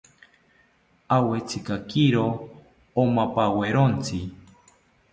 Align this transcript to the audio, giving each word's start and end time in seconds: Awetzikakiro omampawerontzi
Awetzikakiro 1.15 2.25
omampawerontzi 3.01 4.19